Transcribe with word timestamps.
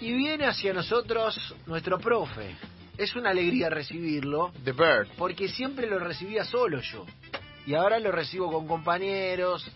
Y 0.00 0.12
viene 0.12 0.46
hacia 0.46 0.72
nosotros 0.72 1.54
nuestro 1.66 1.98
profe. 1.98 2.56
Es 2.98 3.14
una 3.16 3.30
alegría 3.30 3.70
recibirlo. 3.70 4.52
The 4.64 4.72
Bird. 4.72 5.08
Porque 5.18 5.48
siempre 5.48 5.86
lo 5.86 5.98
recibía 5.98 6.44
solo 6.44 6.80
yo. 6.80 7.04
Y 7.66 7.74
ahora 7.74 7.98
lo 7.98 8.12
recibo 8.12 8.50
con 8.50 8.66
compañeros. 8.66 9.66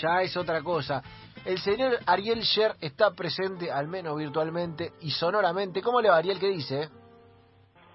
Ya 0.00 0.22
es 0.22 0.36
otra 0.36 0.62
cosa. 0.62 1.02
El 1.44 1.58
señor 1.58 1.98
Ariel 2.06 2.40
Sher 2.40 2.72
está 2.80 3.10
presente, 3.10 3.70
al 3.70 3.88
menos 3.88 4.16
virtualmente 4.16 4.92
y 5.00 5.10
sonoramente. 5.10 5.82
¿Cómo 5.82 6.00
le 6.00 6.08
va, 6.08 6.18
Ariel? 6.18 6.38
¿Qué 6.38 6.48
dice? 6.48 6.88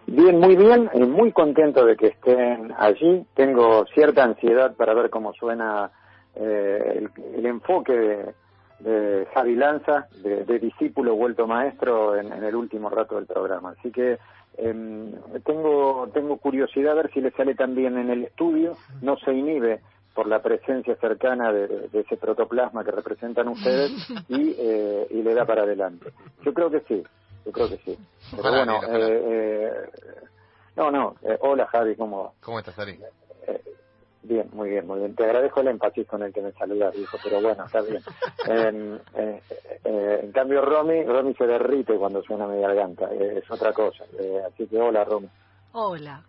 Bien, 0.05 0.39
muy 0.39 0.55
bien, 0.55 0.89
y 0.93 1.01
muy 1.01 1.31
contento 1.31 1.85
de 1.85 1.95
que 1.95 2.07
estén 2.07 2.73
allí. 2.77 3.25
Tengo 3.35 3.85
cierta 3.93 4.23
ansiedad 4.23 4.75
para 4.75 4.93
ver 4.93 5.09
cómo 5.09 5.33
suena 5.33 5.91
eh, 6.33 7.07
el, 7.35 7.45
enfoque 7.45 7.93
de, 7.93 8.33
de 8.79 9.27
Javi 9.33 9.55
Lanza, 9.55 10.07
de, 10.21 10.59
discípulo 10.59 11.15
vuelto 11.15 11.47
maestro 11.47 12.15
en, 12.15 12.31
el 12.31 12.55
último 12.55 12.89
rato 12.89 13.15
del 13.15 13.25
programa. 13.25 13.73
Así 13.77 13.91
que 13.91 14.19
em, 14.57 15.11
tengo, 15.45 16.09
tengo 16.13 16.37
curiosidad 16.37 16.93
a 16.93 17.01
ver 17.01 17.11
si 17.11 17.21
le 17.21 17.31
sale 17.31 17.55
también 17.55 17.97
en 17.97 18.09
el 18.09 18.25
estudio, 18.25 18.77
no 19.01 19.17
se 19.17 19.33
inhibe 19.33 19.81
por 20.13 20.27
la 20.27 20.41
presencia 20.41 20.95
cercana 20.95 21.51
de, 21.51 21.89
ese 21.93 22.17
protoplasma 22.17 22.83
que 22.83 22.91
representan 22.91 23.47
ustedes 23.49 23.91
y, 24.29 24.55
eh, 24.57 25.07
y 25.11 25.21
le 25.21 25.33
da 25.33 25.45
para 25.45 25.63
adelante. 25.63 26.11
Yo 26.43 26.53
creo 26.53 26.69
que 26.69 26.81
sí, 26.81 27.03
yo 27.45 27.51
creo 27.51 27.69
que 27.69 27.77
sí. 27.77 27.97
Pero 28.35 28.49
bueno, 28.49 28.81
eh, 28.83 29.23
eh, 29.25 29.71
no, 30.75 30.91
no, 30.91 31.15
hola 31.41 31.67
Javi, 31.67 31.95
¿cómo 31.95 32.33
¿Cómo 32.41 32.59
estás, 32.59 32.77
Ari? 32.79 32.99
Bien, 34.37 34.49
muy 34.53 34.69
bien, 34.69 34.85
muy 34.85 34.99
bien. 34.99 35.15
Te 35.15 35.23
agradezco 35.23 35.61
el 35.61 35.69
énfasis 35.69 36.05
con 36.05 36.21
el 36.21 36.31
que 36.31 36.41
me 36.41 36.51
saludas, 36.51 36.95
hijo, 36.95 37.17
pero 37.23 37.41
bueno, 37.41 37.65
está 37.65 37.81
bien. 37.81 38.03
Eh, 38.49 39.41
eh, 39.83 40.19
en 40.23 40.31
cambio, 40.31 40.61
Romy, 40.61 41.03
Romy 41.03 41.33
se 41.33 41.45
derrite 41.45 41.97
cuando 41.97 42.21
suena 42.21 42.47
mi 42.47 42.61
garganta, 42.61 43.05
eh, 43.11 43.39
es 43.39 43.51
otra 43.51 43.73
cosa. 43.73 44.03
así 44.47 44.67
que 44.67 44.79
hola, 44.79 45.03
Romy. 45.03 45.27
Hola. 45.73 46.23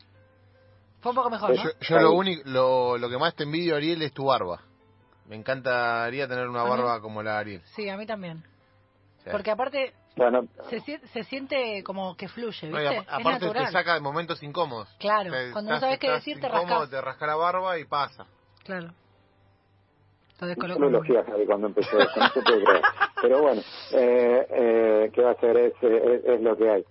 Fue 1.00 1.10
un 1.10 1.16
poco 1.16 1.30
mejor, 1.30 1.50
¿no? 1.54 1.62
Yo, 1.80 1.98
lo, 1.98 2.12
único, 2.12 2.42
lo, 2.46 2.98
lo 2.98 3.08
que 3.08 3.18
más 3.18 3.34
te 3.34 3.44
envidio, 3.44 3.76
Ariel, 3.76 4.02
es 4.02 4.12
tu 4.12 4.24
barba. 4.24 4.62
Me 5.26 5.36
encantaría 5.36 6.26
tener 6.26 6.48
una 6.48 6.62
barba 6.62 7.00
como 7.00 7.22
la 7.22 7.32
de 7.32 7.38
Ariel. 7.38 7.62
Sí, 7.76 7.88
a 7.88 7.96
mí 7.96 8.06
también. 8.06 8.42
Porque 9.30 9.50
aparte 9.50 9.92
se, 10.68 10.80
se, 10.80 11.24
siente 11.24 11.82
como 11.82 12.16
que 12.16 12.28
fluye, 12.28 12.68
¿viste? 12.68 13.04
aparte 13.08 13.50
te 13.50 13.66
saca 13.68 13.94
de 13.94 14.00
momentos 14.00 14.42
incómodos. 14.42 14.88
Claro, 14.98 15.30
cuando 15.52 15.72
no 15.72 15.80
sabes 15.80 15.98
qué 15.98 16.10
decir 16.10 16.40
te 16.40 16.48
rascas. 16.48 16.90
te 16.90 17.00
rasca 17.00 17.26
la 17.26 17.36
barba 17.36 17.78
y 17.78 17.84
pasa. 17.84 18.26
Claro. 18.64 18.88
No 20.40 21.02
Javi, 21.02 21.46
cuando 21.46 21.66
empezó 21.66 21.98
esto, 21.98 22.20
no 22.20 22.28
se 22.28 22.42
puede 22.42 22.64
creer. 22.64 22.82
Pero 23.20 23.42
bueno, 23.42 23.60
eh, 23.92 24.46
eh, 24.50 25.10
¿qué 25.12 25.22
va 25.22 25.30
a 25.30 25.32
hacer? 25.32 25.56
Es, 25.56 25.72
es, 25.82 26.40
lo 26.40 26.56
que 26.56 26.70
hay. 26.70 26.84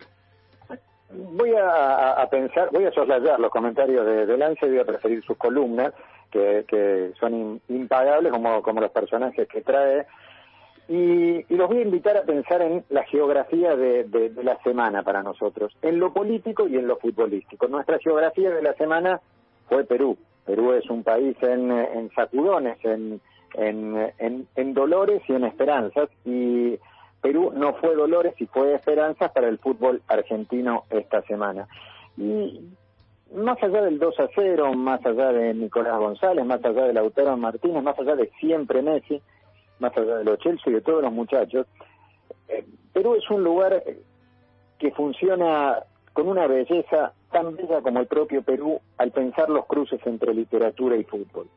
Voy 1.10 1.56
a, 1.56 2.22
a, 2.22 2.30
pensar, 2.30 2.70
voy 2.74 2.84
a 2.84 2.92
soslayar 2.92 3.40
los 3.40 3.50
comentarios 3.50 4.06
de, 4.06 4.26
de 4.26 4.38
Lance 4.38 4.66
y 4.66 4.70
voy 4.72 4.80
a 4.80 4.86
preferir 4.86 5.24
sus 5.24 5.38
columnas, 5.38 5.94
que, 6.30 6.66
que 6.68 7.14
son 7.18 7.62
impagables 7.70 8.34
como, 8.34 8.62
como 8.62 8.82
los 8.82 8.92
personajes 8.92 9.48
que 9.48 9.62
trae 9.62 10.06
y, 10.88 11.44
los 11.54 11.68
voy 11.68 11.80
a 11.80 11.82
invitar 11.82 12.16
a 12.18 12.24
pensar 12.24 12.62
en 12.62 12.84
la 12.90 13.04
geografía 13.04 13.76
de, 13.76 14.32
la 14.42 14.58
semana 14.64 15.04
para 15.04 15.22
nosotros, 15.22 15.76
en 15.82 16.00
lo 16.00 16.14
político 16.14 16.68
y 16.68 16.78
en 16.78 16.88
lo 16.88 16.98
futbolístico. 16.98 17.68
Nuestra 17.68 18.00
geografía 18.00 18.50
de 18.50 18.62
la 18.62 18.74
semana 18.74 19.20
fue 19.68 19.84
Perú. 19.84 20.18
Perú 20.46 20.72
es 20.74 20.90
un 20.90 21.04
país 21.04 21.36
en, 21.42 22.10
sacudones, 22.16 22.78
en, 22.86 23.20
en, 23.56 24.74
dolores 24.74 25.22
y 25.28 25.34
en 25.34 25.44
esperanzas, 25.44 26.10
y 26.24 26.80
Perú 27.22 27.52
no 27.54 27.74
fue 27.74 27.94
dolores 27.96 28.34
y 28.40 28.46
fue 28.46 28.74
esperanzas 28.74 29.32
para 29.32 29.50
el 29.50 29.58
fútbol 29.58 30.02
argentino 30.08 30.86
esta 30.90 31.22
semana. 31.24 31.68
Y 32.16 32.62
más 33.36 33.62
allá 33.62 33.82
del 33.82 34.00
2 34.00 34.20
a 34.22 34.30
0, 34.34 34.74
más 34.74 35.06
allá 35.06 35.34
de 35.34 35.54
Nicolás 35.54 36.00
González, 36.00 36.46
más 36.46 36.64
allá 36.64 36.86
de 36.86 36.94
Lautaro 36.94 37.36
Martínez, 37.36 37.84
más 37.84 38.00
allá 38.00 38.16
de 38.16 38.32
siempre 38.40 38.82
Messi, 38.82 39.22
más 39.80 39.96
allá 39.98 40.18
de 40.18 40.24
los 40.24 40.40
Chelsea 40.40 40.72
y 40.72 40.76
de 40.76 40.82
todos 40.82 41.02
los 41.02 41.12
muchachos, 41.12 41.68
eh, 42.48 42.66
Perú 42.94 43.16
es 43.16 43.30
un 43.30 43.44
lugar 43.44 43.84
que 44.80 44.92
funciona 44.92 45.80
con 46.14 46.28
una 46.28 46.48
belleza 46.48 47.14
tan 47.32 47.56
bella 47.56 47.82
como 47.82 48.00
el 48.00 48.08
propio 48.08 48.42
Perú 48.42 48.80
al 48.98 49.12
pensar 49.12 49.50
los 49.50 49.66
cruces 49.66 50.00
entre 50.06 50.34
literatura 50.34 50.96
y 50.96 51.04
fútbol. 51.04 51.48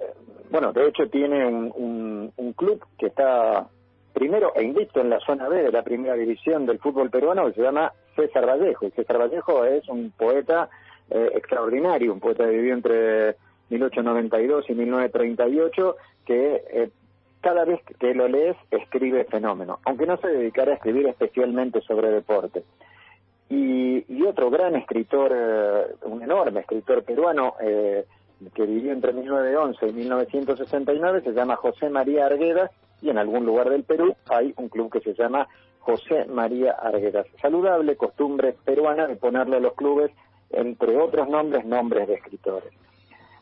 Eh, 0.00 0.14
bueno, 0.50 0.72
de 0.72 0.88
hecho 0.88 1.08
tiene 1.08 1.46
un, 1.46 2.32
un, 2.36 2.52
club 2.52 2.84
que 2.98 3.06
está 3.06 3.66
primero 4.12 4.52
e 4.54 4.64
invicto 4.64 5.00
en 5.00 5.10
la 5.10 5.20
zona 5.20 5.48
B 5.48 5.62
de 5.62 5.72
la 5.72 5.82
primera 5.82 6.14
división 6.14 6.66
del 6.66 6.78
fútbol 6.78 7.10
peruano 7.10 7.46
que 7.46 7.54
se 7.54 7.62
llama 7.62 7.92
César 8.16 8.46
Vallejo. 8.46 8.86
Y 8.86 8.90
César 8.90 9.18
Vallejo 9.18 9.64
es 9.64 9.88
un 9.88 10.10
poeta 10.10 10.68
eh, 11.10 11.30
extraordinario, 11.34 12.12
un 12.12 12.20
poeta 12.20 12.44
que 12.44 12.50
vivió 12.50 12.74
entre 12.74 13.36
1892 13.70 14.68
y 14.68 14.74
1938 14.74 15.96
que 16.26 16.62
eh, 16.70 16.90
cada 17.40 17.64
vez 17.64 17.80
que 17.98 18.14
lo 18.14 18.28
lees 18.28 18.56
escribe 18.70 19.24
fenómeno, 19.24 19.78
aunque 19.84 20.06
no 20.06 20.16
se 20.18 20.28
dedicara 20.28 20.72
a 20.72 20.74
escribir 20.74 21.06
especialmente 21.06 21.80
sobre 21.82 22.10
deporte. 22.10 22.64
Y, 23.50 24.04
otro 24.26 24.50
gran 24.50 24.76
escritor, 24.76 25.32
eh, 25.34 25.86
un 26.02 26.22
enorme 26.22 26.60
escritor 26.60 27.02
peruano 27.02 27.54
eh, 27.62 28.04
que 28.52 28.66
vivió 28.66 28.92
entre 28.92 29.14
1911 29.14 29.88
y 29.88 29.92
1969 29.92 31.22
se 31.22 31.32
llama 31.32 31.56
José 31.56 31.88
María 31.88 32.26
Arguedas 32.26 32.70
y 33.00 33.08
en 33.08 33.16
algún 33.16 33.46
lugar 33.46 33.70
del 33.70 33.84
Perú 33.84 34.14
hay 34.28 34.52
un 34.58 34.68
club 34.68 34.92
que 34.92 35.00
se 35.00 35.14
llama 35.14 35.48
José 35.78 36.26
María 36.26 36.72
Arguedas. 36.72 37.26
Saludable 37.40 37.96
costumbre 37.96 38.54
peruana 38.64 39.06
de 39.06 39.16
ponerle 39.16 39.56
a 39.56 39.60
los 39.60 39.72
clubes, 39.72 40.10
entre 40.50 40.96
otros 40.98 41.28
nombres, 41.28 41.64
nombres 41.64 42.06
de 42.06 42.14
escritores. 42.14 42.72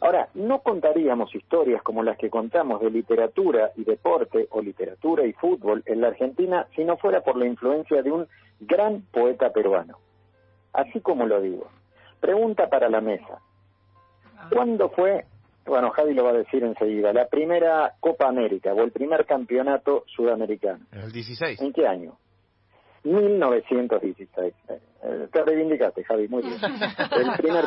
Ahora, 0.07 0.29
no 0.35 0.61
contaríamos 0.61 1.35
historias 1.35 1.83
como 1.83 2.05
las 2.05 2.17
que 2.17 2.31
contamos 2.31 2.81
de 2.81 2.91
literatura 2.91 3.73
y 3.75 3.83
deporte 3.83 4.47
o 4.53 4.63
literatura 4.63 5.27
y 5.27 5.33
fútbol 5.33 5.83
en 5.85 6.01
la 6.01 6.07
Argentina 6.07 6.69
si 6.77 6.85
no 6.85 6.97
fuera 6.97 7.23
por 7.23 7.37
la 7.37 7.45
influencia 7.45 8.03
de 8.03 8.13
un 8.13 8.29
gran 8.61 9.03
poeta 9.11 9.51
peruano. 9.51 9.99
Así 10.73 11.01
como 11.01 11.27
lo 11.27 11.41
digo. 11.41 11.67
Pregunta 12.21 12.69
para 12.69 12.89
la 12.89 13.01
mesa. 13.01 13.41
¿Cuándo 14.53 14.91
fue, 14.91 15.25
bueno, 15.65 15.91
Javi 15.91 16.15
lo 16.15 16.23
va 16.23 16.31
a 16.31 16.35
decir 16.35 16.63
enseguida, 16.63 17.13
la 17.13 17.27
primera 17.27 17.95
Copa 17.99 18.29
América 18.29 18.73
o 18.75 18.85
el 18.85 18.93
primer 18.93 19.27
campeonato 19.27 20.05
sudamericano? 20.15 20.87
En 20.93 21.01
el 21.01 21.11
16. 21.11 21.61
¿En 21.61 21.73
qué 21.73 21.85
año? 21.85 22.17
1916. 23.07 24.55
Eh, 24.69 25.29
te 25.33 25.45
reivindicaste, 25.45 26.03
Javi, 26.05 26.29
muy 26.29 26.43
bien. 26.43 26.57
El 26.61 27.37
primer, 27.37 27.65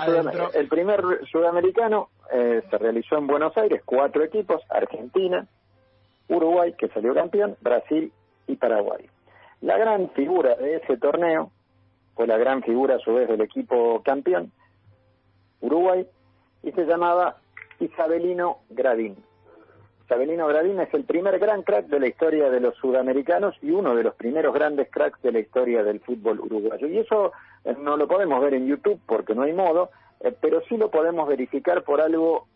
el 0.53 0.67
primer 0.67 1.01
sudamericano 1.31 2.09
eh, 2.31 2.61
se 2.69 2.77
realizó 2.77 3.17
en 3.17 3.27
Buenos 3.27 3.55
Aires, 3.57 3.81
cuatro 3.85 4.23
equipos, 4.23 4.61
Argentina, 4.69 5.47
Uruguay, 6.27 6.73
que 6.77 6.89
salió 6.89 7.13
campeón, 7.13 7.55
Brasil 7.61 8.11
y 8.47 8.55
Paraguay. 8.57 9.09
La 9.61 9.77
gran 9.77 10.09
figura 10.11 10.55
de 10.55 10.77
ese 10.77 10.97
torneo 10.97 11.51
fue 12.15 12.27
la 12.27 12.37
gran 12.37 12.61
figura 12.61 12.95
a 12.95 12.99
su 12.99 13.13
vez 13.13 13.27
del 13.29 13.41
equipo 13.41 14.01
campeón, 14.03 14.51
Uruguay, 15.61 16.05
y 16.63 16.71
se 16.73 16.85
llamaba 16.85 17.37
Isabelino 17.79 18.59
Gradín. 18.69 19.15
Sabelino 20.09 20.47
Gradín 20.47 20.79
es 20.79 20.91
el 20.95 21.03
primer 21.03 21.37
gran 21.37 21.61
crack 21.61 21.85
de 21.85 21.99
la 21.99 22.07
historia 22.07 22.49
de 22.49 22.59
los 22.59 22.75
sudamericanos 22.77 23.55
y 23.61 23.69
uno 23.69 23.95
de 23.95 24.01
los 24.01 24.15
primeros 24.15 24.55
grandes 24.55 24.89
cracks 24.89 25.21
de 25.21 25.31
la 25.31 25.39
historia 25.39 25.83
del 25.83 25.99
fútbol 25.99 26.39
uruguayo. 26.39 26.87
Y 26.87 26.97
eso 26.97 27.31
eh, 27.63 27.75
no 27.79 27.95
lo 27.95 28.07
podemos 28.07 28.41
ver 28.41 28.55
en 28.55 28.65
YouTube 28.65 28.99
porque 29.05 29.35
no 29.35 29.43
hay 29.43 29.53
modo, 29.53 29.91
eh, 30.21 30.33
pero 30.41 30.61
sí 30.67 30.77
lo 30.77 30.89
podemos 30.89 31.27
verificar 31.27 31.83
por 31.83 32.01
algo 32.01 32.47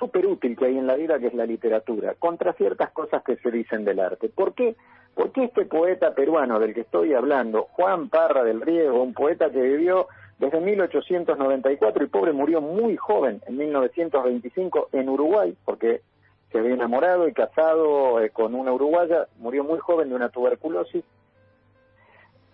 súper 0.00 0.26
útil 0.26 0.56
que 0.56 0.66
hay 0.66 0.78
en 0.78 0.88
la 0.88 0.96
vida, 0.96 1.20
que 1.20 1.28
es 1.28 1.34
la 1.34 1.46
literatura, 1.46 2.14
contra 2.18 2.54
ciertas 2.54 2.90
cosas 2.90 3.22
que 3.22 3.36
se 3.36 3.52
dicen 3.52 3.84
del 3.84 4.00
arte. 4.00 4.28
¿Por 4.28 4.54
qué? 4.54 4.74
Porque 5.14 5.44
este 5.44 5.64
poeta 5.64 6.12
peruano 6.12 6.58
del 6.58 6.74
que 6.74 6.80
estoy 6.80 7.14
hablando, 7.14 7.68
Juan 7.70 8.08
Parra 8.08 8.42
del 8.42 8.60
Riego, 8.60 9.00
un 9.00 9.14
poeta 9.14 9.48
que 9.50 9.62
vivió 9.62 10.08
desde 10.40 10.60
1894 10.60 12.02
y 12.04 12.08
pobre 12.08 12.32
murió 12.32 12.60
muy 12.60 12.96
joven, 12.96 13.40
en 13.46 13.56
1925, 13.56 14.88
en 14.92 15.08
Uruguay, 15.08 15.56
porque 15.64 16.02
se 16.50 16.58
había 16.58 16.74
enamorado 16.74 17.28
y 17.28 17.32
casado 17.32 18.20
eh, 18.20 18.30
con 18.30 18.54
una 18.54 18.72
uruguaya, 18.72 19.26
murió 19.38 19.64
muy 19.64 19.78
joven 19.78 20.08
de 20.08 20.14
una 20.14 20.28
tuberculosis. 20.28 21.04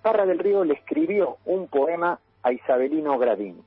Parra 0.02 0.26
del 0.26 0.38
Río 0.38 0.64
le 0.64 0.74
escribió 0.74 1.38
un 1.44 1.68
poema 1.68 2.18
a 2.42 2.52
Isabelino 2.52 3.18
Gradín. 3.18 3.62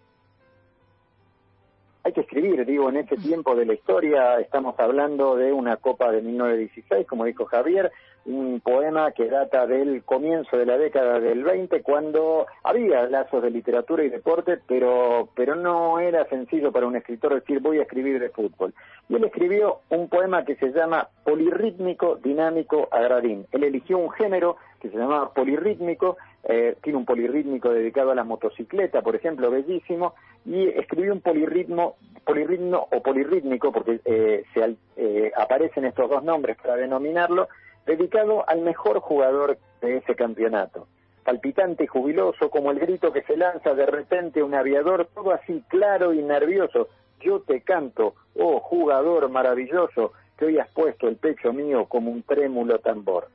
Hay 2.04 2.14
que 2.14 2.22
escribir, 2.22 2.66
digo, 2.66 2.90
en 2.90 2.98
ese 2.98 3.18
tiempo 3.18 3.56
de 3.56 3.66
la 3.66 3.74
historia 3.74 4.40
estamos 4.40 4.80
hablando 4.80 5.36
de 5.36 5.52
una 5.52 5.78
Copa 5.78 6.12
de 6.12 6.22
1916, 6.22 7.08
como 7.08 7.26
dijo 7.26 7.46
Javier, 7.46 7.92
un 8.26 8.60
poema 8.60 9.12
que 9.12 9.30
data 9.30 9.68
del 9.68 10.04
comienzo 10.04 10.58
de 10.58 10.66
la 10.66 10.78
década 10.78 11.20
del 11.20 11.44
20, 11.44 11.82
cuando 11.84 12.48
había 12.64 13.08
lazos 13.08 13.44
de 13.44 13.52
literatura 13.52 14.04
y 14.04 14.10
deporte, 14.10 14.60
pero, 14.68 15.30
pero 15.36 15.56
no 15.56 16.00
era 16.00 16.26
sencillo 16.26 16.72
para 16.72 16.88
un 16.88 16.96
escritor 16.96 17.36
decir 17.36 17.60
voy 17.60 17.80
a 17.80 17.84
escribir 17.84 18.20
de 18.20 18.30
fútbol. 18.30 18.74
Y 19.10 19.16
él 19.16 19.24
escribió 19.24 19.82
un 19.90 20.10
poema 20.10 20.44
que 20.44 20.56
se 20.56 20.72
llama 20.72 21.08
Polirrítmico 21.24 22.16
Dinámico 22.16 22.88
Agradín. 22.92 23.46
Él 23.52 23.64
eligió 23.64 24.00
un 24.00 24.10
género 24.12 24.58
que 24.80 24.90
se 24.90 24.98
llamaba 24.98 25.32
Polirrítmico, 25.34 26.18
eh, 26.44 26.76
tiene 26.82 26.98
un 26.98 27.06
polirrítmico 27.06 27.72
dedicado 27.72 28.12
a 28.12 28.16
la 28.16 28.24
motocicleta, 28.24 29.02
por 29.02 29.16
ejemplo, 29.16 29.50
bellísimo, 29.50 30.14
y 30.46 30.68
escribió 30.68 31.14
un 31.14 31.22
polirritmo, 31.22 31.96
polirritmo 32.24 32.88
o 32.92 33.02
polirrítmico, 33.02 33.72
porque 33.72 34.00
eh, 34.06 34.44
se 34.54 34.76
eh, 34.98 35.32
aparecen 35.36 35.86
estos 35.86 36.10
dos 36.10 36.24
nombres 36.24 36.58
para 36.58 36.76
denominarlo, 36.76 37.48
dedicado 37.86 38.48
al 38.48 38.62
mejor 38.62 39.00
jugador 39.00 39.58
de 39.82 39.98
ese 39.98 40.16
campeonato. 40.16 40.88
Palpitante 41.24 41.86
y 41.86 41.88
jubiloso, 41.88 42.50
como 42.50 42.72
el 42.72 42.80
grito 42.80 43.12
que 43.12 43.24
se 43.24 43.36
lanza 43.36 43.74
de 43.74 43.86
repente 43.86 44.44
un 44.44 44.54
aviador, 44.54 45.08
todo 45.14 45.32
así 45.32 45.64
claro 45.68 46.14
y 46.14 46.22
nervioso. 46.22 46.88
Yo 47.22 47.40
te 47.42 47.62
canto, 47.62 48.14
oh 48.36 48.60
jugador 48.60 49.30
maravilloso, 49.30 50.14
que 50.38 50.46
hoy 50.46 50.60
has 50.60 50.70
puesto 50.70 51.08
el 51.08 51.16
pecho 51.16 51.54
mío 51.54 51.86
como 51.86 52.12
un 52.12 52.24
trémulo 52.24 52.80
tambor. 52.80 53.30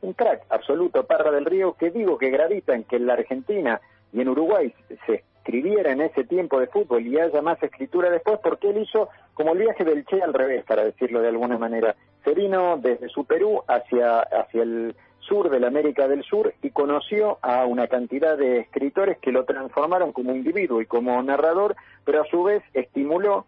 Un 0.00 0.12
crack 0.12 0.44
absoluto, 0.50 1.06
Parra 1.06 1.30
del 1.30 1.44
Río, 1.44 1.74
que 1.74 1.90
digo 1.90 2.18
que 2.18 2.30
gravita 2.30 2.74
en 2.74 2.84
que 2.84 2.96
en 2.96 3.06
la 3.06 3.14
Argentina 3.14 3.80
y 4.12 4.20
en 4.20 4.28
Uruguay 4.28 4.74
se 5.06 5.24
escribiera 5.38 5.92
en 5.92 6.00
ese 6.00 6.24
tiempo 6.24 6.58
de 6.58 6.66
fútbol 6.66 7.06
y 7.06 7.18
haya 7.18 7.42
más 7.42 7.62
escritura 7.62 8.10
después, 8.10 8.38
porque 8.42 8.70
él 8.70 8.78
hizo 8.78 9.08
como 9.34 9.52
el 9.52 9.58
viaje 9.58 9.84
del 9.84 10.04
Che 10.04 10.22
al 10.22 10.34
revés, 10.34 10.64
para 10.64 10.84
decirlo 10.84 11.20
de 11.20 11.28
alguna 11.28 11.58
manera. 11.58 11.94
Se 12.24 12.34
vino 12.34 12.78
desde 12.78 13.08
su 13.08 13.24
Perú 13.24 13.62
hacia, 13.68 14.20
hacia 14.20 14.62
el 14.62 14.94
sur 15.20 15.50
de 15.50 15.60
la 15.60 15.68
América 15.68 16.08
del 16.08 16.22
Sur 16.22 16.54
y 16.62 16.70
conoció 16.70 17.38
a 17.42 17.64
una 17.66 17.86
cantidad 17.88 18.36
de 18.36 18.60
escritores 18.60 19.18
que 19.18 19.32
lo 19.32 19.44
transformaron 19.44 20.12
como 20.12 20.34
individuo 20.34 20.80
y 20.80 20.86
como 20.86 21.22
narrador, 21.22 21.76
pero 22.04 22.22
a 22.22 22.26
su 22.26 22.42
vez 22.42 22.62
estimuló, 22.74 23.46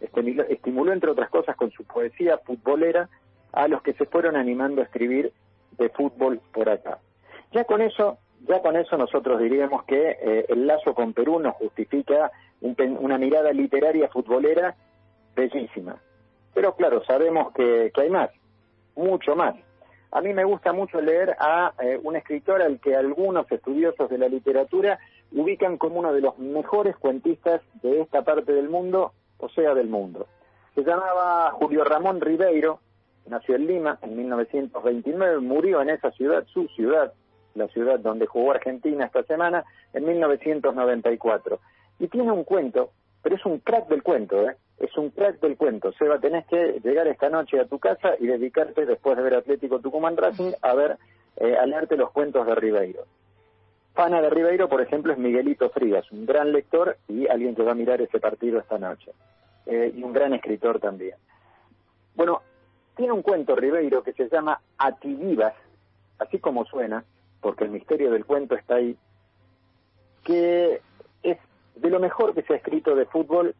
estimuló 0.00 0.92
entre 0.92 1.10
otras 1.10 1.30
cosas 1.30 1.56
con 1.56 1.70
su 1.70 1.84
poesía 1.84 2.38
futbolera 2.38 3.08
a 3.52 3.68
los 3.68 3.82
que 3.82 3.94
se 3.94 4.06
fueron 4.06 4.36
animando 4.36 4.80
a 4.80 4.84
escribir 4.84 5.32
de 5.76 5.88
fútbol 5.90 6.40
por 6.52 6.68
acá. 6.68 6.98
Ya 7.52 7.64
con 7.64 7.80
eso, 7.80 8.18
ya 8.46 8.60
con 8.60 8.76
eso 8.76 8.96
nosotros 8.96 9.40
diríamos 9.40 9.84
que 9.84 10.18
eh, 10.20 10.46
el 10.48 10.66
lazo 10.66 10.94
con 10.94 11.12
Perú 11.12 11.40
nos 11.40 11.54
justifica 11.56 12.30
una 12.60 13.18
mirada 13.18 13.52
literaria 13.52 14.08
futbolera 14.08 14.74
bellísima. 15.34 15.96
Pero 16.58 16.74
claro, 16.74 17.04
sabemos 17.04 17.52
que 17.52 17.92
hay 17.94 18.10
más, 18.10 18.30
mucho 18.96 19.36
más. 19.36 19.54
A 20.10 20.20
mí 20.20 20.34
me 20.34 20.42
gusta 20.42 20.72
mucho 20.72 21.00
leer 21.00 21.36
a 21.38 21.72
eh, 21.80 22.00
un 22.02 22.16
escritor 22.16 22.60
al 22.62 22.80
que 22.80 22.96
algunos 22.96 23.48
estudiosos 23.52 24.10
de 24.10 24.18
la 24.18 24.26
literatura 24.26 24.98
ubican 25.30 25.78
como 25.78 26.00
uno 26.00 26.12
de 26.12 26.20
los 26.20 26.36
mejores 26.36 26.96
cuentistas 26.96 27.60
de 27.80 28.00
esta 28.00 28.22
parte 28.22 28.52
del 28.52 28.68
mundo, 28.68 29.12
o 29.36 29.48
sea, 29.50 29.72
del 29.72 29.86
mundo. 29.86 30.26
Se 30.74 30.82
llamaba 30.82 31.52
Julio 31.52 31.84
Ramón 31.84 32.20
Ribeiro, 32.20 32.80
nació 33.28 33.54
en 33.54 33.68
Lima 33.68 33.96
en 34.02 34.16
1929, 34.16 35.38
murió 35.38 35.80
en 35.80 35.90
esa 35.90 36.10
ciudad, 36.10 36.44
su 36.52 36.66
ciudad, 36.74 37.12
la 37.54 37.68
ciudad 37.68 38.00
donde 38.00 38.26
jugó 38.26 38.50
Argentina 38.50 39.04
esta 39.04 39.22
semana, 39.22 39.64
en 39.92 40.04
1994. 40.04 41.60
Y 42.00 42.08
tiene 42.08 42.32
un 42.32 42.42
cuento, 42.42 42.90
pero 43.22 43.36
es 43.36 43.46
un 43.46 43.60
crack 43.60 43.86
del 43.86 44.02
cuento, 44.02 44.42
¿eh? 44.42 44.56
Es 44.78 44.96
un 44.96 45.10
crack 45.10 45.40
del 45.40 45.56
cuento. 45.56 45.92
Seba, 45.92 46.18
tenés 46.18 46.46
que 46.46 46.80
llegar 46.82 47.08
esta 47.08 47.28
noche 47.28 47.60
a 47.60 47.66
tu 47.66 47.78
casa 47.78 48.14
y 48.18 48.26
dedicarte, 48.26 48.86
después 48.86 49.16
de 49.16 49.22
ver 49.22 49.34
Atlético 49.34 49.80
Tucumán 49.80 50.16
Racing, 50.16 50.52
a 50.62 50.74
ver, 50.74 50.98
eh, 51.36 51.56
a 51.56 51.66
leerte 51.66 51.96
los 51.96 52.10
cuentos 52.10 52.46
de 52.46 52.54
Ribeiro. 52.54 53.04
Pana 53.94 54.22
de 54.22 54.30
Ribeiro, 54.30 54.68
por 54.68 54.80
ejemplo, 54.80 55.12
es 55.12 55.18
Miguelito 55.18 55.70
Frías, 55.70 56.10
un 56.12 56.24
gran 56.24 56.52
lector 56.52 56.96
y 57.08 57.26
alguien 57.26 57.56
que 57.56 57.62
va 57.62 57.72
a 57.72 57.74
mirar 57.74 58.00
ese 58.00 58.20
partido 58.20 58.60
esta 58.60 58.78
noche. 58.78 59.10
Eh, 59.66 59.92
y 59.96 60.02
un 60.02 60.12
gran 60.12 60.32
escritor 60.34 60.78
también. 60.78 61.16
Bueno, 62.14 62.42
tiene 62.96 63.12
un 63.12 63.22
cuento 63.22 63.56
Ribeiro 63.56 64.02
que 64.02 64.12
se 64.12 64.28
llama 64.28 64.60
Atidivas, 64.78 65.54
así 66.18 66.38
como 66.38 66.64
suena, 66.64 67.04
porque 67.40 67.64
el 67.64 67.70
misterio 67.70 68.10
del 68.12 68.24
cuento 68.24 68.54
está 68.54 68.76
ahí, 68.76 68.96
que 70.22 70.80
es 71.22 71.38
de 71.74 71.90
lo 71.90 71.98
mejor 71.98 72.34
que 72.34 72.42
se 72.42 72.52
ha 72.52 72.56
escrito 72.56 72.94
de 72.94 73.06
fútbol 73.06 73.54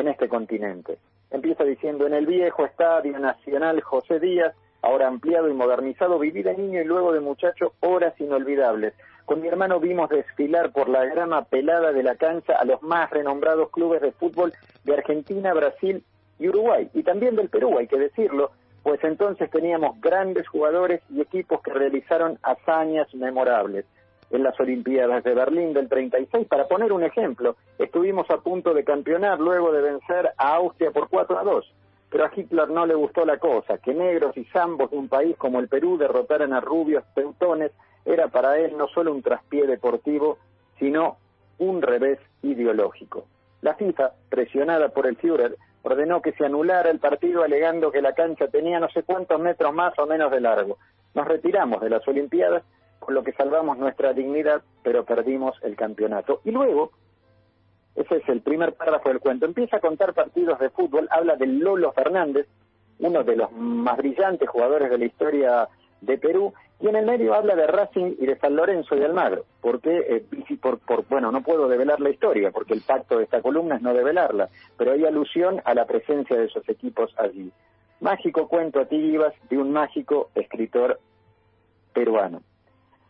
en 0.00 0.08
este 0.08 0.28
continente. 0.28 0.98
Empieza 1.30 1.64
diciendo, 1.64 2.06
en 2.06 2.14
el 2.14 2.26
viejo 2.26 2.64
Estadio 2.64 3.18
Nacional 3.18 3.80
José 3.80 4.20
Díaz, 4.20 4.54
ahora 4.82 5.08
ampliado 5.08 5.48
y 5.48 5.54
modernizado, 5.54 6.18
viví 6.18 6.42
de 6.42 6.56
niño 6.56 6.80
y 6.80 6.84
luego 6.84 7.12
de 7.12 7.20
muchacho 7.20 7.72
horas 7.80 8.14
inolvidables. 8.20 8.94
Con 9.24 9.40
mi 9.40 9.48
hermano 9.48 9.80
vimos 9.80 10.08
desfilar 10.08 10.70
por 10.70 10.88
la 10.88 11.04
grama 11.04 11.44
pelada 11.44 11.92
de 11.92 12.02
la 12.02 12.14
cancha 12.14 12.54
a 12.54 12.64
los 12.64 12.82
más 12.82 13.10
renombrados 13.10 13.70
clubes 13.70 14.00
de 14.00 14.12
fútbol 14.12 14.52
de 14.84 14.94
Argentina, 14.94 15.52
Brasil 15.52 16.04
y 16.38 16.48
Uruguay, 16.48 16.88
y 16.94 17.02
también 17.02 17.34
del 17.34 17.48
Perú, 17.48 17.78
hay 17.78 17.88
que 17.88 17.98
decirlo, 17.98 18.52
pues 18.82 19.02
entonces 19.02 19.50
teníamos 19.50 20.00
grandes 20.00 20.46
jugadores 20.46 21.00
y 21.10 21.20
equipos 21.20 21.60
que 21.62 21.72
realizaron 21.72 22.38
hazañas 22.42 23.12
memorables 23.14 23.84
en 24.30 24.42
las 24.42 24.58
Olimpiadas 24.58 25.22
de 25.24 25.34
Berlín 25.34 25.72
del 25.72 25.88
36, 25.88 26.46
para 26.48 26.66
poner 26.66 26.92
un 26.92 27.02
ejemplo, 27.02 27.56
estuvimos 27.78 28.28
a 28.30 28.38
punto 28.38 28.74
de 28.74 28.84
campeonar 28.84 29.40
luego 29.40 29.72
de 29.72 29.82
vencer 29.82 30.30
a 30.36 30.54
Austria 30.56 30.90
por 30.90 31.08
4 31.08 31.38
a 31.38 31.44
2, 31.44 31.74
pero 32.10 32.24
a 32.24 32.30
Hitler 32.34 32.68
no 32.68 32.86
le 32.86 32.94
gustó 32.94 33.24
la 33.24 33.38
cosa, 33.38 33.78
que 33.78 33.94
negros 33.94 34.36
y 34.36 34.44
zambos 34.46 34.90
de 34.90 34.96
un 34.96 35.08
país 35.08 35.36
como 35.36 35.60
el 35.60 35.68
Perú 35.68 35.96
derrotaran 35.96 36.52
a 36.52 36.60
rubios 36.60 37.04
teutones 37.14 37.72
era 38.04 38.28
para 38.28 38.58
él 38.58 38.76
no 38.76 38.88
solo 38.88 39.12
un 39.12 39.22
traspié 39.22 39.66
deportivo, 39.66 40.38
sino 40.78 41.18
un 41.58 41.82
revés 41.82 42.20
ideológico. 42.42 43.26
La 43.62 43.74
FIFA, 43.74 44.12
presionada 44.28 44.90
por 44.90 45.06
el 45.06 45.16
Führer, 45.16 45.56
ordenó 45.82 46.22
que 46.22 46.32
se 46.32 46.44
anulara 46.44 46.90
el 46.90 47.00
partido 47.00 47.42
alegando 47.42 47.90
que 47.90 48.02
la 48.02 48.14
cancha 48.14 48.48
tenía 48.48 48.78
no 48.78 48.88
sé 48.90 49.02
cuántos 49.02 49.40
metros 49.40 49.74
más 49.74 49.98
o 49.98 50.06
menos 50.06 50.30
de 50.30 50.40
largo. 50.40 50.78
Nos 51.14 51.26
retiramos 51.26 51.80
de 51.80 51.90
las 51.90 52.06
Olimpiadas 52.06 52.62
con 52.98 53.14
lo 53.14 53.22
que 53.22 53.32
salvamos 53.32 53.78
nuestra 53.78 54.12
dignidad, 54.12 54.62
pero 54.82 55.04
perdimos 55.04 55.56
el 55.62 55.76
campeonato. 55.76 56.40
Y 56.44 56.50
luego, 56.50 56.92
ese 57.94 58.16
es 58.16 58.28
el 58.28 58.40
primer 58.40 58.74
párrafo 58.74 59.08
del 59.08 59.20
cuento, 59.20 59.46
empieza 59.46 59.78
a 59.78 59.80
contar 59.80 60.14
partidos 60.14 60.58
de 60.58 60.70
fútbol, 60.70 61.08
habla 61.10 61.36
del 61.36 61.58
Lolo 61.58 61.92
Fernández, 61.92 62.46
uno 62.98 63.24
de 63.24 63.36
los 63.36 63.52
más 63.52 63.96
brillantes 63.98 64.48
jugadores 64.48 64.90
de 64.90 64.98
la 64.98 65.04
historia 65.04 65.68
de 66.00 66.18
Perú, 66.18 66.52
y 66.78 66.88
en 66.88 66.96
el 66.96 67.06
medio 67.06 67.34
habla 67.34 67.54
de 67.54 67.66
Racing 67.66 68.16
y 68.18 68.26
de 68.26 68.38
San 68.38 68.54
Lorenzo 68.54 68.96
y 68.96 69.02
Almagro, 69.02 69.44
porque, 69.62 69.98
eh, 70.08 70.56
por, 70.60 70.78
por, 70.80 71.06
bueno, 71.08 71.32
no 71.32 71.42
puedo 71.42 71.68
develar 71.68 72.00
la 72.00 72.10
historia, 72.10 72.50
porque 72.50 72.74
el 72.74 72.82
pacto 72.82 73.16
de 73.16 73.24
esta 73.24 73.40
columna 73.40 73.76
es 73.76 73.82
no 73.82 73.94
develarla, 73.94 74.50
pero 74.76 74.92
hay 74.92 75.04
alusión 75.04 75.62
a 75.64 75.74
la 75.74 75.86
presencia 75.86 76.36
de 76.36 76.46
esos 76.46 76.68
equipos 76.68 77.14
allí. 77.16 77.50
Mágico 78.00 78.46
cuento 78.46 78.80
a 78.80 78.84
ti, 78.84 78.96
Ibas, 78.96 79.32
de 79.48 79.56
un 79.56 79.72
mágico 79.72 80.30
escritor 80.34 81.00
peruano. 81.94 82.42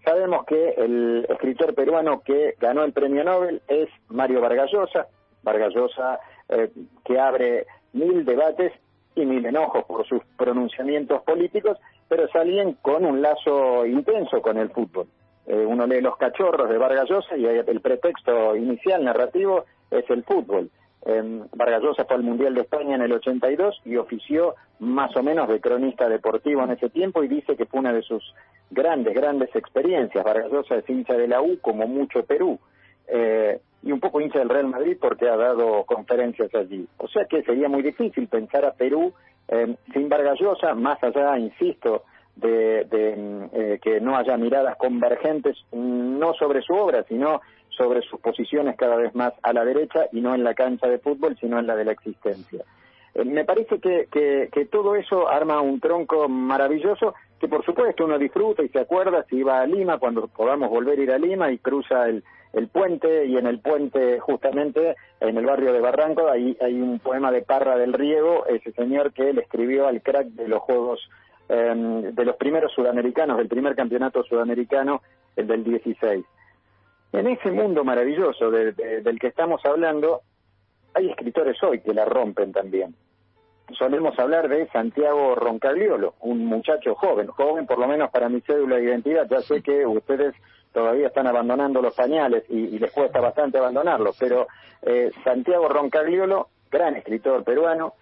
Sabemos 0.06 0.46
que 0.46 0.68
el 0.78 1.26
escritor 1.28 1.74
peruano 1.74 2.20
que 2.20 2.54
ganó 2.60 2.84
el 2.84 2.92
premio 2.92 3.24
Nobel 3.24 3.60
es 3.66 3.88
Mario 4.08 4.40
Vargallosa, 4.40 5.08
Vargallosa 5.42 6.20
eh, 6.48 6.70
que 7.04 7.18
abre 7.18 7.66
mil 7.92 8.24
debates 8.24 8.72
y 9.16 9.26
mil 9.26 9.44
enojos 9.44 9.84
por 9.84 10.06
sus 10.06 10.22
pronunciamientos 10.38 11.22
políticos, 11.22 11.76
pero 12.06 12.28
salían 12.28 12.74
con 12.82 13.04
un 13.04 13.20
lazo 13.20 13.84
intenso 13.84 14.40
con 14.40 14.58
el 14.58 14.70
fútbol. 14.70 15.08
Eh, 15.48 15.66
uno 15.66 15.88
lee 15.88 16.00
Los 16.00 16.16
Cachorros 16.18 16.68
de 16.68 16.78
Vargallosa 16.78 17.36
y 17.36 17.44
el 17.44 17.80
pretexto 17.80 18.54
inicial 18.54 19.04
narrativo 19.04 19.64
es 19.90 20.08
el 20.08 20.22
fútbol. 20.22 20.70
Eh, 21.08 21.42
Vargallosa 21.54 22.04
fue 22.04 22.16
al 22.16 22.24
Mundial 22.24 22.54
de 22.54 22.62
España 22.62 22.96
en 22.96 23.02
el 23.02 23.12
82 23.12 23.80
y 23.84 23.96
ofició 23.96 24.56
más 24.80 25.14
o 25.16 25.22
menos 25.22 25.48
de 25.48 25.60
cronista 25.60 26.08
deportivo 26.08 26.64
en 26.64 26.72
ese 26.72 26.90
tiempo 26.90 27.22
y 27.22 27.28
dice 27.28 27.56
que 27.56 27.64
fue 27.66 27.80
una 27.80 27.92
de 27.92 28.02
sus 28.02 28.34
grandes, 28.70 29.14
grandes 29.14 29.54
experiencias. 29.54 30.24
Vargas 30.24 30.50
es 30.70 30.90
hincha 30.90 31.14
de 31.14 31.28
la 31.28 31.40
U, 31.40 31.58
como 31.60 31.86
mucho 31.86 32.24
Perú, 32.24 32.58
eh, 33.06 33.60
y 33.84 33.92
un 33.92 34.00
poco 34.00 34.20
hincha 34.20 34.40
del 34.40 34.48
Real 34.48 34.66
Madrid 34.66 34.96
porque 35.00 35.28
ha 35.28 35.36
dado 35.36 35.84
conferencias 35.84 36.52
allí. 36.54 36.86
O 36.98 37.06
sea 37.06 37.24
que 37.26 37.42
sería 37.44 37.68
muy 37.68 37.82
difícil 37.82 38.26
pensar 38.26 38.64
a 38.64 38.72
Perú 38.72 39.14
eh, 39.48 39.76
sin 39.92 40.08
Vargas 40.08 40.40
más 40.74 41.02
allá, 41.04 41.38
insisto, 41.38 42.02
de, 42.34 42.86
eh, 42.90 43.78
que 43.80 44.00
no 44.00 44.16
haya 44.16 44.36
miradas 44.36 44.76
convergentes, 44.76 45.56
no 45.72 46.34
sobre 46.34 46.62
su 46.62 46.74
obra, 46.74 47.04
sino 47.08 47.40
sobre 47.76 48.02
sus 48.02 48.20
posiciones 48.20 48.76
cada 48.76 48.96
vez 48.96 49.14
más 49.14 49.32
a 49.42 49.52
la 49.52 49.64
derecha 49.64 50.06
y 50.12 50.20
no 50.20 50.34
en 50.34 50.44
la 50.44 50.54
cancha 50.54 50.88
de 50.88 50.98
fútbol, 50.98 51.36
sino 51.40 51.58
en 51.58 51.66
la 51.66 51.76
de 51.76 51.84
la 51.84 51.92
existencia. 51.92 52.64
Eh, 53.14 53.24
me 53.24 53.44
parece 53.44 53.78
que, 53.80 54.08
que, 54.10 54.64
todo 54.66 54.94
eso 54.94 55.28
arma 55.28 55.60
un 55.60 55.80
tronco 55.80 56.28
maravilloso 56.28 57.14
que 57.40 57.48
por 57.48 57.64
supuesto 57.64 58.04
uno 58.04 58.18
disfruta 58.18 58.62
y 58.62 58.68
se 58.68 58.80
acuerda 58.80 59.24
si 59.28 59.42
va 59.42 59.60
a 59.60 59.66
Lima, 59.66 59.98
cuando 59.98 60.26
podamos 60.26 60.70
volver 60.70 60.98
a 60.98 61.02
ir 61.02 61.12
a 61.12 61.18
Lima 61.18 61.50
y 61.50 61.58
cruza 61.58 62.08
el, 62.08 62.24
el 62.52 62.68
puente 62.68 63.26
y 63.26 63.36
en 63.36 63.46
el 63.46 63.60
puente 63.60 64.18
justamente 64.20 64.96
en 65.20 65.36
el 65.36 65.44
barrio 65.44 65.72
de 65.72 65.80
Barranco 65.80 66.28
ahí 66.28 66.56
hay 66.60 66.80
un 66.80 66.98
poema 66.98 67.30
de 67.30 67.42
Parra 67.42 67.76
del 67.76 67.92
Riego, 67.92 68.46
ese 68.46 68.72
señor 68.72 69.12
que 69.12 69.32
le 69.32 69.42
escribió 69.42 69.86
al 69.86 70.02
crack 70.02 70.28
de 70.28 70.48
los 70.48 70.60
Juegos 70.60 71.08
em, 71.48 72.14
de 72.14 72.24
los 72.24 72.36
primeros 72.36 72.72
sudamericanos, 72.72 73.38
del 73.38 73.48
primer 73.48 73.74
campeonato 73.76 74.24
sudamericano, 74.24 75.02
el 75.36 75.46
del 75.46 75.64
16. 75.64 76.24
En 77.16 77.26
ese 77.26 77.50
mundo 77.50 77.82
maravilloso 77.82 78.50
del 78.50 79.18
que 79.18 79.26
estamos 79.26 79.64
hablando, 79.64 80.20
hay 80.94 81.10
escritores 81.10 81.62
hoy 81.62 81.80
que 81.80 81.94
la 81.94 82.04
rompen 82.04 82.52
también 82.52 82.94
solemos 83.74 84.18
hablar 84.18 84.48
de 84.48 84.68
Santiago 84.68 85.34
Roncagliolo, 85.34 86.14
un 86.20 86.44
muchacho 86.44 86.94
joven, 86.94 87.26
joven 87.26 87.66
por 87.66 87.78
lo 87.78 87.88
menos 87.88 88.10
para 88.10 88.28
mi 88.28 88.40
cédula 88.40 88.76
de 88.76 88.84
identidad. 88.84 89.26
Ya 89.28 89.40
sé 89.40 89.62
que 89.62 89.84
ustedes 89.86 90.34
todavía 90.72 91.08
están 91.08 91.26
abandonando 91.26 91.82
los 91.82 91.94
pañales 91.94 92.44
y, 92.48 92.78
les 92.78 92.92
cuesta 92.92 93.20
bastante 93.20 93.58
abandonarlos, 93.58 94.16
pero 94.18 94.46
eh, 94.82 95.10
Santiago 95.24 95.68
Roncagliolo, 95.68 96.48
gran 96.70 96.96
escritor 96.96 97.42
peruano, 97.44 97.94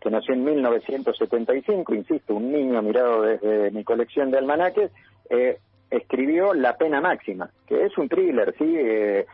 que 0.00 0.10
nació 0.10 0.34
en 0.34 0.44
1975, 0.44 1.94
insisto, 1.94 2.34
un 2.34 2.50
niño 2.50 2.82
mirado 2.82 3.22
desde 3.22 3.70
mi 3.70 3.84
colección 3.84 4.30
de 4.30 4.38
almanaques, 4.38 4.90
eh, 5.30 5.60
escribió 5.92 6.54
La 6.54 6.76
pena 6.76 7.00
máxima, 7.00 7.50
que 7.66 7.84
es 7.84 7.96
un 7.98 8.08
thriller, 8.08 8.54
¿sí? 8.58 8.74
Eh, 8.76 9.26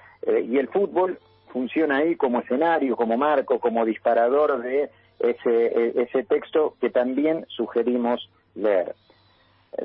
y 0.46 0.58
el 0.58 0.68
fútbol 0.68 1.18
funciona 1.52 1.98
ahí 1.98 2.16
como 2.16 2.40
escenario, 2.40 2.96
como 2.96 3.16
marco, 3.16 3.58
como 3.60 3.84
disparador 3.84 4.60
de 4.62 4.90
ese, 5.18 5.66
e, 5.66 6.02
ese 6.02 6.24
texto 6.24 6.74
que 6.80 6.90
también 6.90 7.46
sugerimos 7.48 8.30
leer. 8.54 8.94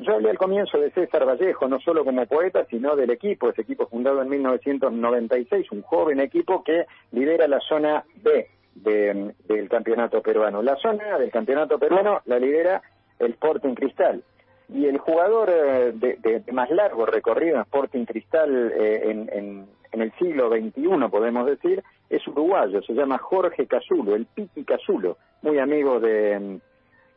Yo 0.02 0.16
hablé 0.16 0.32
al 0.32 0.38
comienzo 0.38 0.80
de 0.80 0.92
César 0.92 1.26
Vallejo, 1.26 1.68
no 1.68 1.80
solo 1.80 2.04
como 2.04 2.26
poeta, 2.26 2.66
sino 2.70 2.96
del 2.96 3.12
equipo, 3.12 3.50
ese 3.50 3.62
equipo 3.62 3.88
fundado 3.88 4.22
en 4.22 4.30
1996, 4.30 5.72
un 5.72 5.82
joven 5.84 6.20
equipo 6.20 6.64
que 6.64 6.86
lidera 7.12 7.48
la 7.48 7.60
zona 7.60 8.04
B 8.16 8.48
del 8.76 9.70
campeonato 9.70 10.22
peruano. 10.22 10.62
La 10.64 10.76
zona 10.78 11.20
del 11.20 11.30
campeonato 11.30 11.78
peruano 11.78 12.22
la 12.26 12.40
lidera 12.40 12.82
el 13.20 13.32
Sporting 13.34 13.76
Cristal. 13.76 14.24
Y 14.74 14.88
el 14.88 14.98
jugador 14.98 15.50
eh, 15.50 15.94
de, 15.94 16.44
más 16.52 16.70
largo 16.72 17.06
recorrido 17.06 17.56
en 17.56 17.62
Sporting 17.62 18.06
Cristal 18.06 18.74
eh, 18.76 19.12
en, 19.12 19.68
en 19.94 20.02
el 20.02 20.12
siglo 20.14 20.50
XXI, 20.50 21.08
podemos 21.10 21.46
decir, 21.46 21.84
es 22.10 22.28
uruguayo, 22.28 22.82
se 22.82 22.94
llama 22.94 23.20
Jorge 23.20 23.68
Casulo, 23.68 24.16
el 24.16 24.26
Piqui 24.26 24.64
Casulo, 24.64 25.18
muy 25.44 25.60
amigo 25.60 26.00
de, 26.00 26.60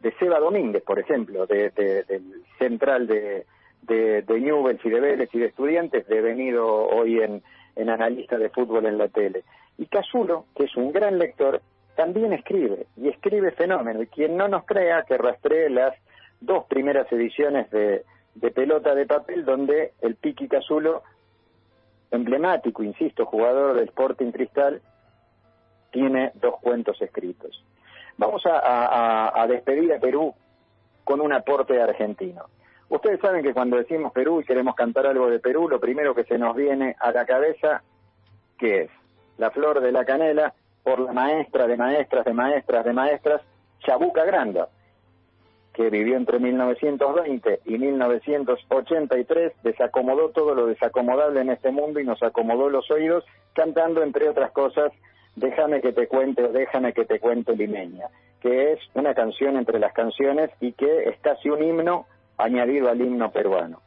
de 0.01 0.13
Seba 0.19 0.39
Domínguez, 0.39 0.83
por 0.83 0.99
ejemplo, 0.99 1.47
de, 1.47 1.71
del 1.71 2.43
central 2.59 3.07
de, 3.07 3.47
de, 3.83 4.23
de 4.23 4.41
Newell's 4.41 4.85
y 4.85 4.91
de 4.91 5.01
Vélez 5.01 5.31
y 5.33 5.39
de 5.39 5.47
Estudiantes, 5.47 6.07
devenido 6.07 6.67
hoy 6.67 7.21
en, 7.21 7.43
en 7.77 7.89
analista 7.89 8.37
de 8.37 8.51
fútbol 8.51 8.85
en 8.85 8.99
la 8.99 9.09
tele. 9.09 9.45
Y 9.79 9.87
Casulo, 9.87 10.45
que 10.55 10.65
es 10.65 10.77
un 10.77 10.93
gran 10.93 11.19
lector, 11.19 11.63
también 11.97 12.35
escribe, 12.35 12.87
y 12.97 13.09
escribe 13.09 13.53
fenómeno, 13.53 14.03
y 14.03 14.07
quien 14.07 14.37
no 14.37 14.49
nos 14.49 14.67
crea 14.67 15.05
que 15.09 15.17
rastree 15.17 15.71
las 15.71 15.95
dos 16.40 16.64
primeras 16.64 17.11
ediciones 17.12 17.71
de, 17.71 18.05
pelota 18.55 18.95
de 18.95 19.07
papel 19.07 19.45
donde 19.45 19.93
el 20.00 20.16
Piqui 20.16 20.49
Casulo 20.49 21.02
emblemático, 22.11 22.83
insisto, 22.83 23.26
jugador 23.26 23.75
del 23.75 23.88
Sporting 23.88 24.31
Cristal, 24.31 24.81
tiene 25.90 26.33
dos 26.35 26.57
cuentos 26.61 27.00
escritos. 27.00 27.64
Vamos 28.19 28.43
a, 28.47 29.45
despedir 29.49 29.93
a 29.93 29.99
Perú 29.99 30.35
con 31.05 31.21
un 31.21 31.33
aporte 31.33 31.81
argentino. 31.81 32.45
Ustedes 32.88 33.21
saben 33.21 33.43
que 33.43 33.52
cuando 33.52 33.76
decimos 33.76 34.12
Perú 34.12 34.40
y 34.40 34.45
queremos 34.45 34.75
cantar 34.75 35.07
algo 35.07 35.28
de 35.28 35.40
Perú, 35.40 35.69
lo 35.69 35.81
primero 35.81 36.14
que 36.14 36.25
se 36.25 36.38
nos 36.38 36.55
viene 36.55 36.95
a 37.00 37.11
la 37.11 37.26
cabeza, 37.26 37.83
¿qué 38.59 38.83
es? 38.83 38.90
La 39.38 39.50
flor 39.50 39.81
de 39.81 39.93
la 39.93 40.05
canela 40.05 40.55
por 40.83 41.00
la 41.00 41.12
maestra 41.12 41.66
de 41.66 41.76
maestras 41.76 42.25
de 42.25 42.33
maestras 42.33 42.85
de 42.85 42.93
maestras, 42.93 43.43
Chabuca 43.81 44.25
Granda, 44.25 44.69
que 45.76 45.90
vivió 45.90 46.16
entre 46.16 46.38
1920 46.38 47.61
y 47.66 47.76
1983, 47.76 49.52
desacomodó 49.62 50.30
todo 50.30 50.54
lo 50.54 50.66
desacomodable 50.66 51.42
en 51.42 51.50
este 51.50 51.71
mundo 51.71 52.00
y 52.00 52.04
nos 52.04 52.23
acomodó 52.23 52.71
los 52.71 52.90
oídos 52.90 53.25
cantando, 53.52 54.02
entre 54.02 54.28
otras 54.28 54.50
cosas, 54.52 54.90
Déjame 55.35 55.83
que 55.83 55.92
te 55.92 56.09
cuente 56.09 56.42
o 56.45 56.49
Déjame 56.49 56.95
que 56.95 57.04
te 57.04 57.21
cuente 57.21 57.54
Limeña, 57.54 58.06
que 58.40 58.73
es 58.73 58.80
una 58.95 59.12
canción 59.14 59.59
entre 59.59 59.78
las 59.78 59.92
canciones 59.92 60.49
y 60.61 60.73
que 60.73 61.11
es 61.11 61.18
casi 61.21 61.50
un 61.50 61.62
himno 61.62 62.06
añadido 62.38 62.88
al 62.88 62.99
himno 63.02 63.30
peruano. 63.30 63.83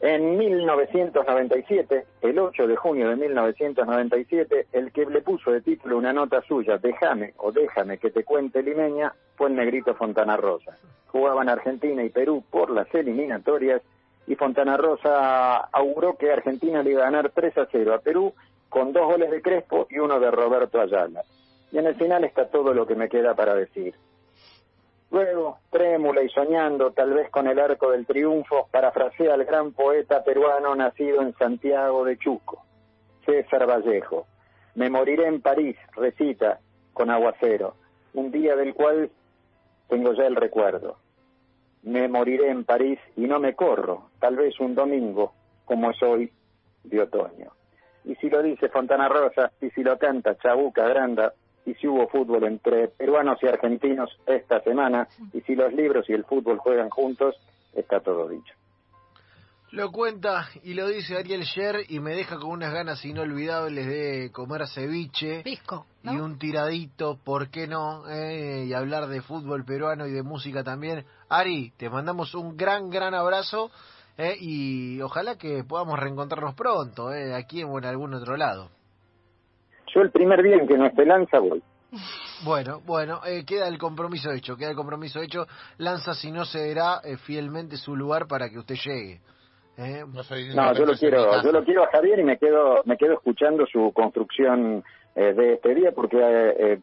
En 0.00 0.38
1997, 0.38 2.06
el 2.22 2.38
8 2.38 2.66
de 2.66 2.76
junio 2.76 3.10
de 3.10 3.16
1997, 3.16 4.68
el 4.72 4.92
que 4.92 5.04
le 5.04 5.20
puso 5.20 5.52
de 5.52 5.60
título 5.60 5.98
una 5.98 6.14
nota 6.14 6.40
suya, 6.48 6.78
Déjame 6.78 7.34
o 7.36 7.52
Déjame 7.52 7.98
que 7.98 8.10
te 8.10 8.24
cuente 8.24 8.62
Limeña, 8.62 9.12
fue 9.36 9.48
el 9.48 9.56
negrito 9.56 9.94
Fontana 9.94 10.36
Rosa. 10.36 10.76
Jugaban 11.08 11.48
Argentina 11.48 12.02
y 12.02 12.10
Perú 12.10 12.44
por 12.50 12.70
las 12.70 12.92
eliminatorias 12.94 13.82
y 14.26 14.34
Fontana 14.34 14.76
Rosa 14.76 15.56
auguró 15.72 16.16
que 16.16 16.32
Argentina 16.32 16.82
le 16.82 16.90
iba 16.90 17.02
a 17.02 17.10
ganar 17.10 17.30
3 17.30 17.58
a 17.58 17.68
0 17.70 17.94
a 17.94 17.98
Perú 17.98 18.34
con 18.68 18.92
dos 18.92 19.06
goles 19.06 19.30
de 19.30 19.40
Crespo 19.40 19.86
y 19.88 19.98
uno 19.98 20.18
de 20.18 20.30
Roberto 20.30 20.80
Ayala. 20.80 21.22
Y 21.70 21.78
en 21.78 21.86
el 21.86 21.94
final 21.94 22.24
está 22.24 22.48
todo 22.48 22.74
lo 22.74 22.86
que 22.86 22.94
me 22.94 23.08
queda 23.08 23.34
para 23.34 23.54
decir. 23.54 23.94
Luego, 25.10 25.58
trémula 25.70 26.22
y 26.22 26.28
soñando, 26.30 26.90
tal 26.90 27.14
vez 27.14 27.30
con 27.30 27.46
el 27.46 27.58
arco 27.60 27.90
del 27.92 28.06
triunfo, 28.06 28.68
parafrasea 28.70 29.34
al 29.34 29.44
gran 29.44 29.72
poeta 29.72 30.24
peruano 30.24 30.74
nacido 30.74 31.22
en 31.22 31.32
Santiago 31.34 32.04
de 32.04 32.18
Chuco, 32.18 32.64
César 33.24 33.68
Vallejo. 33.68 34.26
Me 34.74 34.90
moriré 34.90 35.26
en 35.26 35.40
París, 35.40 35.76
recita, 35.94 36.58
con 36.92 37.10
aguacero, 37.10 37.74
un 38.14 38.32
día 38.32 38.56
del 38.56 38.74
cual 38.74 39.10
tengo 39.88 40.12
ya 40.14 40.26
el 40.26 40.36
recuerdo. 40.36 40.96
Me 41.82 42.08
moriré 42.08 42.50
en 42.50 42.64
París 42.64 42.98
y 43.16 43.22
no 43.22 43.38
me 43.38 43.54
corro, 43.54 44.10
tal 44.18 44.36
vez 44.36 44.58
un 44.60 44.74
domingo, 44.74 45.32
como 45.64 45.90
es 45.90 46.02
hoy, 46.02 46.32
de 46.84 47.00
otoño. 47.00 47.52
Y 48.04 48.14
si 48.16 48.30
lo 48.30 48.42
dice 48.42 48.68
Fontana 48.68 49.08
Rosa, 49.08 49.52
y 49.60 49.70
si 49.70 49.82
lo 49.82 49.98
canta 49.98 50.36
Chabuca 50.38 50.86
Granda, 50.88 51.32
y 51.64 51.74
si 51.74 51.88
hubo 51.88 52.06
fútbol 52.08 52.44
entre 52.44 52.88
peruanos 52.88 53.42
y 53.42 53.48
argentinos 53.48 54.16
esta 54.26 54.60
semana, 54.60 55.08
y 55.32 55.40
si 55.40 55.56
los 55.56 55.72
libros 55.72 56.08
y 56.08 56.12
el 56.12 56.24
fútbol 56.24 56.58
juegan 56.58 56.90
juntos, 56.90 57.36
está 57.74 58.00
todo 58.00 58.28
dicho. 58.28 58.54
Lo 59.76 59.92
cuenta 59.92 60.48
y 60.62 60.72
lo 60.72 60.88
dice 60.88 61.18
Ariel 61.18 61.42
Sher 61.42 61.84
y 61.90 62.00
me 62.00 62.14
deja 62.14 62.38
con 62.38 62.48
unas 62.48 62.72
ganas 62.72 63.04
inolvidables 63.04 63.86
de 63.86 64.30
comer 64.32 64.66
ceviche 64.68 65.42
Pisco, 65.42 65.84
y 66.02 66.16
un 66.16 66.38
tiradito, 66.38 67.18
¿por 67.22 67.50
qué 67.50 67.66
no? 67.66 68.08
Eh, 68.08 68.64
y 68.68 68.72
hablar 68.72 69.06
de 69.06 69.20
fútbol 69.20 69.66
peruano 69.66 70.06
y 70.06 70.12
de 70.12 70.22
música 70.22 70.64
también. 70.64 71.04
Ari, 71.28 71.74
te 71.76 71.90
mandamos 71.90 72.34
un 72.34 72.56
gran, 72.56 72.88
gran 72.88 73.12
abrazo 73.12 73.70
eh, 74.16 74.38
y 74.40 75.02
ojalá 75.02 75.36
que 75.36 75.62
podamos 75.62 75.98
reencontrarnos 75.98 76.54
pronto, 76.54 77.12
eh, 77.12 77.34
aquí 77.34 77.62
o 77.62 77.76
en 77.76 77.84
algún 77.84 78.14
otro 78.14 78.34
lado. 78.38 78.70
Yo 79.94 80.00
el 80.00 80.10
primer 80.10 80.42
día 80.42 80.56
en 80.56 80.66
que 80.66 80.78
no 80.78 80.86
esté 80.86 81.04
Lanza 81.04 81.38
voy. 81.38 81.62
Bueno, 82.44 82.80
bueno, 82.86 83.20
eh, 83.26 83.44
queda 83.44 83.68
el 83.68 83.76
compromiso 83.76 84.30
hecho, 84.30 84.56
queda 84.56 84.70
el 84.70 84.76
compromiso 84.76 85.20
hecho. 85.20 85.46
Lanza 85.76 86.14
si 86.14 86.32
no 86.32 86.46
cederá 86.46 87.02
eh, 87.04 87.18
fielmente 87.18 87.76
su 87.76 87.94
lugar 87.94 88.26
para 88.26 88.48
que 88.48 88.58
usted 88.58 88.76
llegue. 88.82 89.20
¿Eh? 89.78 90.04
No, 90.54 90.74
yo 90.74 90.86
lo 90.86 90.94
quiero, 90.94 91.42
yo 91.42 91.52
lo 91.52 91.64
quiero 91.64 91.84
a 91.84 91.90
Javier 91.90 92.18
y 92.20 92.24
me 92.24 92.38
quedo, 92.38 92.82
me 92.84 92.96
quedo 92.96 93.14
escuchando 93.14 93.66
su 93.66 93.92
construcción 93.92 94.84
de 95.14 95.54
este 95.54 95.74
día 95.74 95.92
porque 95.92 96.80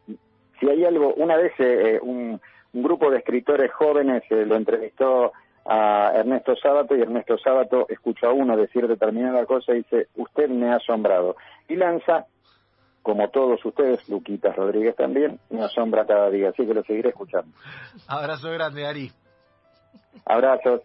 si 0.59 0.69
hay 0.69 0.85
algo, 0.85 1.13
una 1.15 1.37
vez 1.37 1.53
un, 2.01 2.39
un, 2.73 2.83
grupo 2.83 3.11
de 3.11 3.19
escritores 3.19 3.71
jóvenes 3.73 4.23
lo 4.29 4.55
entrevistó 4.55 5.33
a 5.65 6.11
Ernesto 6.15 6.55
Sábato 6.55 6.95
y 6.95 7.01
Ernesto 7.01 7.37
Sábato 7.37 7.85
escuchó 7.89 8.27
a 8.27 8.33
uno 8.33 8.57
decir 8.57 8.87
determinada 8.87 9.45
cosa 9.45 9.73
y 9.73 9.77
dice, 9.77 10.07
usted 10.15 10.49
me 10.49 10.71
ha 10.71 10.77
asombrado. 10.77 11.35
Y 11.67 11.75
Lanza 11.75 12.25
como 13.03 13.29
todos 13.29 13.63
ustedes, 13.65 14.07
Luquitas 14.09 14.55
Rodríguez 14.55 14.95
también, 14.95 15.39
me 15.49 15.61
asombra 15.61 16.07
cada 16.07 16.29
día, 16.29 16.49
así 16.49 16.65
que 16.65 16.73
lo 16.73 16.83
seguiré 16.83 17.09
escuchando. 17.09 17.51
Abrazo 18.07 18.49
grande, 18.49 18.87
Ari. 18.87 19.11
Abrazos. 20.25 20.81